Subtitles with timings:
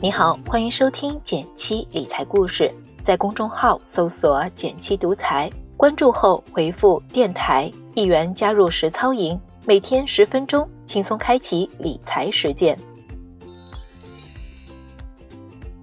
[0.00, 2.70] 你好，欢迎收听减七理财故事，
[3.02, 12.78] 在公众号搜索“减七独裁，关注后回复“电台”一元加入实操营，每天十分钟，轻松开启理财实践。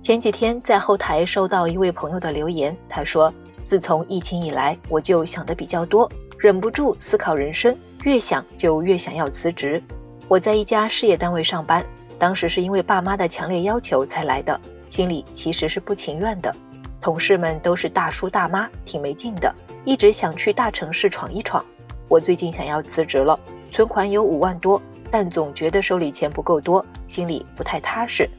[0.02, 3.34] 前几天在后台收到一位朋友的留言，他说
[3.66, 9.84] ：“自从疫情以来，我就想的比较多，忍不住思考人生，越想就越想要辞职。
[10.30, 11.86] 我在一家事业单位上班。”
[12.18, 16.56] 当时是因为爸妈的强烈要求才来的，心里其实是不情愿的。
[17.02, 21.64] 同事们都是大叔大妈，挺没劲的，一直想去大城市闯一闯。
[22.08, 23.40] 我最近想要辞职了，
[23.72, 28.30] 存款有五万多，但总觉得手里钱不够多，心里不太踏实。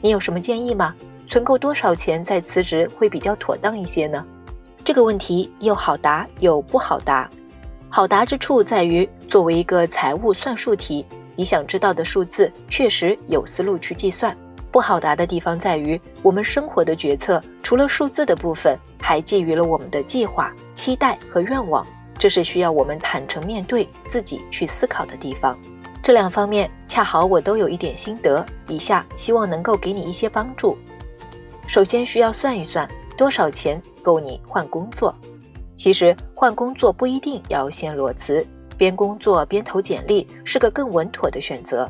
[0.00, 0.94] 你有什么建议吗？
[1.28, 4.24] 存够多少钱再辞职会比较妥当一些呢？
[4.84, 7.28] 这个问题又好答又不好答。
[7.88, 11.04] 好答之处在于，作为一个财务算术题。
[11.36, 14.36] 你想知道的数字确实有思路去计算，
[14.72, 21.86] 不好答的地方在于，我们生活的决策除了数字的部分，还基于了我们的计划、期待和愿望，
[22.18, 25.56] 这是需要我们坦诚面对自己去思考的地方。
[26.02, 30.78] 这两方面恰好我都有一点心得，以下希望能够给你一些帮助。
[31.66, 35.14] 首先需要算一算多少钱够你换工作。
[35.74, 38.46] 其实换工作不一定要先裸辞。
[38.76, 41.88] 边工作边投简历是个更稳妥的选择。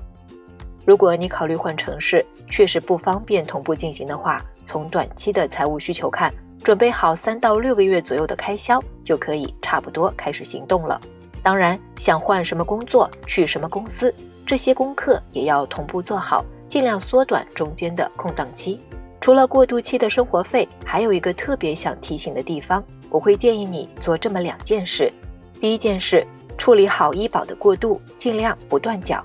[0.85, 11.01] 如果你考虑换城市，确实不方便同步进行的话，从短期的财务需求看，准备好三到六个月左右的开销，就可以差不多开始行动了。
[11.43, 14.15] 当然，想换什么工作、去什么公司，
[14.47, 18.81] 这些功课也要同步做好，尽量缩短中间的空档期。
[19.21, 25.13] 除了过渡期的生活费，还有一个特别想提醒的地方，我会建议你做这么两件事。
[25.61, 26.25] 第一件事。
[26.67, 29.25] 处理好医保的过渡，尽量不断缴。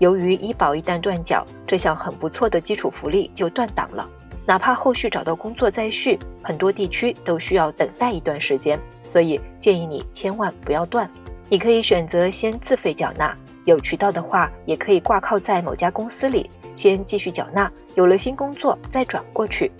[0.00, 4.10] 由于医保一旦断缴，这项很不错的基础福利就断档了。
[4.44, 11.08] 哪怕后续找到工作再续，很多地区都需要等待一段时间，所以建议你千万不要断。
[11.48, 19.70] 你可以选择先自费缴纳，有渠道的话，也可以挂靠在某家公司里先继续缴纳，有了新工作再转过去。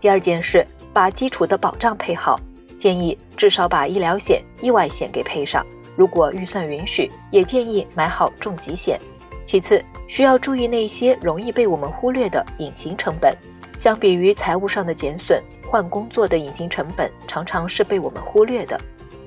[0.00, 2.40] 第二件事，把基础的保障配好，
[2.78, 5.62] 建议至少把医疗险、意外险给配上。
[5.96, 8.98] 如果预算允许，也建议买好重疾险。
[9.44, 13.36] 其次，需要注意那些容易被我们忽略的隐形成本。
[13.76, 18.80] 相比于财务上的减损，换工作的隐形成本常常是被我们忽略的。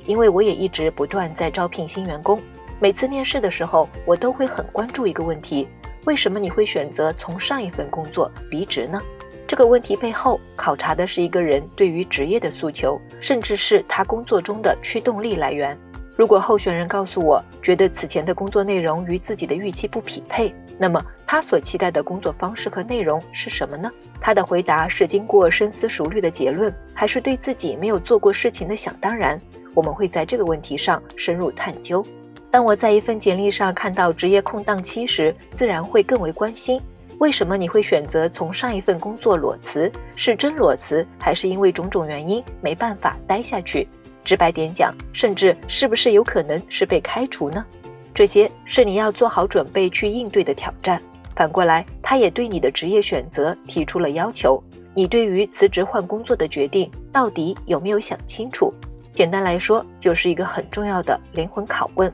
[0.05, 2.41] 因为我也一直不断在招聘新员工，
[2.79, 5.67] 每次面试的时候，我都会很关注一个问题：
[6.05, 9.01] 为什么你会选择从上一份工作离职呢？
[9.45, 15.77] 这个问题背后考察的是一个人对于职业的诉求，甚至是他工作中的驱动力来源。
[16.17, 23.87] 如果候选人告诉我，觉得此前的工作内容与自己的预期不匹配，那么他所期待的工作方式和内容是什么呢？
[24.19, 29.39] 他的回答是经过深思熟虑的结论，还是对自己没有做过事情的想当然？
[29.75, 32.03] 我们会在这个问题上深入探究。
[32.49, 36.81] 当我在一份简历上看到职业空档期时，自然会更为关心：
[37.19, 39.91] 为什么你会选择从上一份工作裸辞？
[40.15, 43.87] 是真裸辞，还是因为种种原因没办法待下去？
[44.27, 47.65] 直白点讲，甚至是不是有可能是被开除呢？
[48.13, 51.01] 这些是你要做好准备去应对的挑战。
[51.33, 54.61] 反过来，他也对你的职业选择提出了要求。
[54.93, 58.73] 你对于辞职换工作的决定，到底有没有想清楚？
[59.13, 62.13] 简单来说，就是一个很重要的灵魂拷问：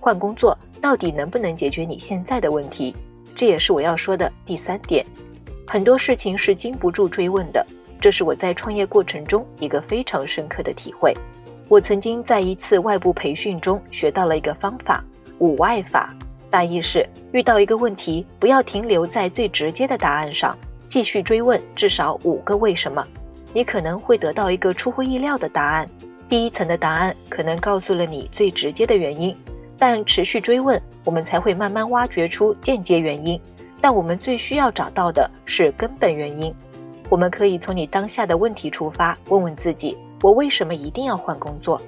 [0.00, 2.96] 换工作到底能不能解决你现在的问题？
[3.36, 5.04] 这也是我要说的第三点。
[5.66, 7.66] 很多事情是经不住追问的，
[8.00, 11.14] 这是我在创业过程中一个非常深刻的体会。
[11.68, 15.02] 我曾经在一次外部培训中学到了一个方法——
[15.38, 16.14] 五 Y 法。
[16.50, 23.04] 大意是：遇到一个问题，不要停留在最直接的答案上，继续追问至少五个为什么。
[23.52, 25.88] 你可能会得到一个出乎意料的答案。
[26.28, 29.36] 第一层的答案可能告诉了你最直接的原因，
[29.78, 33.40] 但持续追问，我们才会慢慢挖掘出间接原因。
[33.80, 36.54] 但我们最需要找到的是根本原因。
[37.08, 39.96] 我们可以从你当下的问题出发，问问自己。
[40.24, 41.78] 我为什么一定要换工作？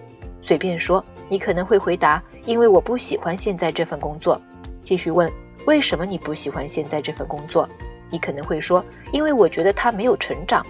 [0.43, 4.39] 随便说，你可能会回答：因为我不喜欢现在这份工作。
[4.83, 5.33] 继续问：
[5.65, 7.67] 为什么你不喜欢现在这份工作？
[8.11, 10.63] 你可能会说：因为我觉得它没有成长。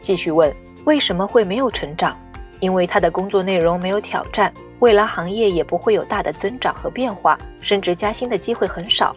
[0.00, 0.52] 继续问：
[0.84, 2.18] 为什么会没有成长？
[2.58, 9.14] 因为他的工作内容没有挑战，未来行业也不会有大的增长和变化，升职加薪的机会很少。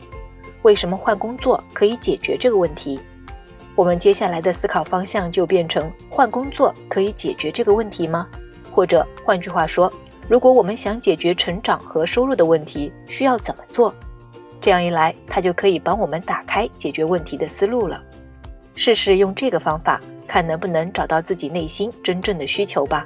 [0.62, 3.00] 为什么换工作可以解决这个问题？
[3.75, 8.25] 我们接下来的思考方向就变成：换工作可以解决这个问题吗？
[8.72, 9.92] 或者换句话说，
[10.30, 13.94] 如果我们想解决成长和收入的问题，需要怎么做？
[14.62, 18.01] 这样一来，它就可以帮我们打开解决问题的思路了。
[18.75, 23.06] 试试用这个方法，看能不能找到自己内心真正的需求吧。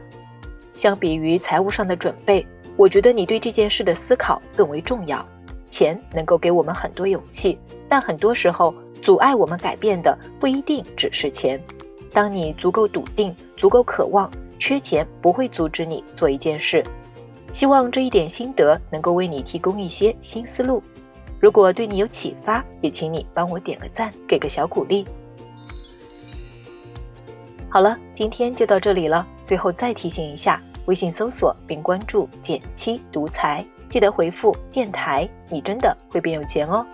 [0.72, 2.46] 相比于财务上的准备，
[2.78, 5.26] 我觉得你对这件事的思考更为重要。
[5.68, 8.74] 钱能够给我们很多勇气，但很多时候
[9.10, 11.60] 阻碍我们改变的不一定只是钱。
[12.14, 14.30] 当你足够笃定、足够渴望，
[14.60, 16.86] 缺钱不会阻止你做一件事。
[17.52, 20.84] 希望这一点心得能够为你提供一些新思路。
[21.40, 25.08] 如果对你有启发，也请你帮我点个赞，给个小鼓励。
[27.68, 29.26] 好了，今天就到这里了。
[29.44, 36.86] 最后再提醒一下，微信搜索并关注“减七独裁”，记得回复“电台”，你真的会变有钱哦。